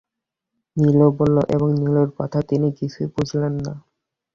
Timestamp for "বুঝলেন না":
3.15-3.73